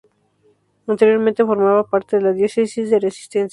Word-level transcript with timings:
Anteriormente 0.87 1.45
formaba 1.45 1.83
parte 1.87 2.15
de 2.15 2.23
la 2.23 2.33
diócesis 2.33 2.89
de 2.89 2.97
Resistencia. 2.99 3.49